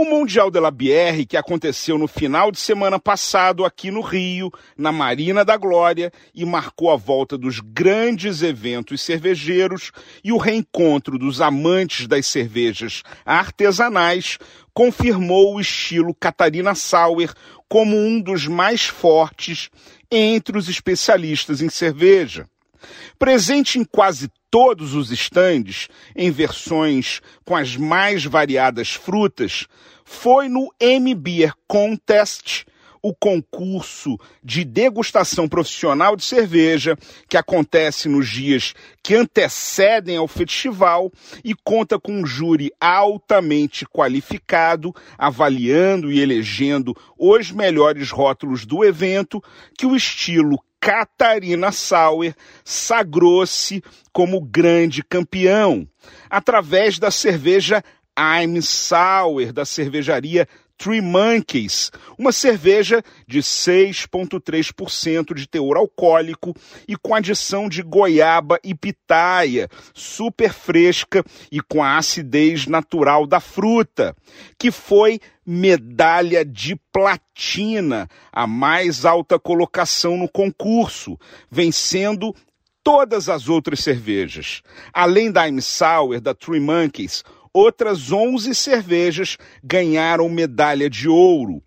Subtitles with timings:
[0.00, 4.50] O Mundial de la Bière, que aconteceu no final de semana passado aqui no Rio,
[4.74, 9.92] na Marina da Glória, e marcou a volta dos grandes eventos cervejeiros
[10.24, 14.38] e o reencontro dos amantes das cervejas artesanais,
[14.72, 17.34] confirmou o estilo Catarina Sauer
[17.68, 19.68] como um dos mais fortes
[20.10, 22.48] entre os especialistas em cerveja.
[23.18, 29.66] Presente em quase todos os estandes, em versões com as mais variadas frutas,
[30.04, 32.64] foi no M-Beer Contest,
[33.02, 36.96] o concurso de degustação profissional de cerveja
[37.28, 41.10] que acontece nos dias que antecedem ao festival
[41.42, 49.42] e conta com um júri altamente qualificado, avaliando e elegendo os melhores rótulos do evento,
[49.78, 55.86] que o estilo Catarina Sauer sagrou-se como grande campeão,
[56.28, 57.84] através da cerveja
[58.18, 60.48] I'm Sour, da cervejaria
[60.82, 66.56] Three Monkeys, uma cerveja de 6,3% de teor alcoólico
[66.88, 71.22] e com adição de goiaba e pitaia, super fresca
[71.52, 74.16] e com a acidez natural da fruta,
[74.58, 81.18] que foi medalha de platina, a mais alta colocação no concurso,
[81.50, 82.34] vencendo
[82.82, 84.62] todas as outras cervejas.
[84.94, 87.22] Além da I'm Sour, da Three Monkeys,
[87.52, 91.62] outras 11 cervejas ganharam medalha de ouro.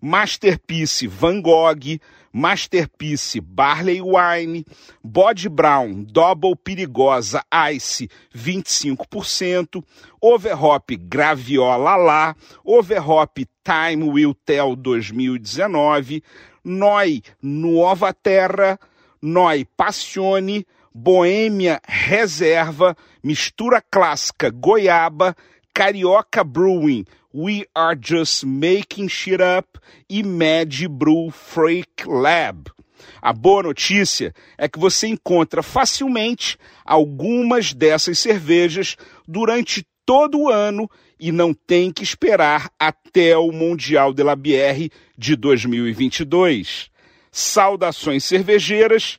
[0.00, 1.98] Masterpiece Van Gogh,
[2.32, 4.64] Masterpiece Barley Wine,
[5.02, 9.82] Body Brown Double Perigosa Ice 25%,
[10.20, 16.22] Overhop Graviola Lá, Overhop Time Will Tell 2019,
[16.62, 18.78] Noi Nova Terra,
[19.20, 25.36] Noi Passione, Boêmia Reserva, Mistura Clássica Goiaba,
[25.74, 27.04] Carioca Brewing
[27.34, 29.78] We Are Just Making Shit Up
[30.08, 32.70] e Mad Brew Freak Lab.
[33.20, 38.96] A boa notícia é que você encontra facilmente algumas dessas cervejas
[39.26, 40.90] durante todo o ano
[41.20, 46.90] e não tem que esperar até o Mundial de la Bière de 2022.
[47.30, 49.18] Saudações cervejeiras